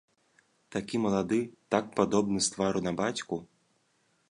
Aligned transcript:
Такі 0.75 1.01
малады, 1.03 1.39
так 1.75 1.85
падобны 1.99 2.39
з 2.47 2.51
твару 2.57 2.79
на 2.89 2.97
бацьку. 3.03 3.35